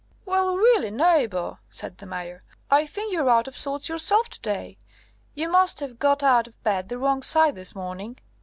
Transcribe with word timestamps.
"Well, 0.25 0.57
really, 0.57 0.89
neighbour," 0.89 1.59
said 1.69 1.99
the 1.99 2.07
Mayor, 2.07 2.41
"I 2.71 2.87
think 2.87 3.13
you're 3.13 3.29
out 3.29 3.47
of 3.47 3.55
sorts 3.55 3.87
yourself 3.87 4.29
to 4.29 4.39
day. 4.41 4.79
You 5.35 5.47
must 5.47 5.79
have 5.79 5.99
got 5.99 6.23
out 6.23 6.47
of 6.47 6.63
bed 6.63 6.89
the 6.89 6.97
wrong 6.97 7.21
side 7.21 7.53
this 7.53 7.75
morning. 7.75 8.17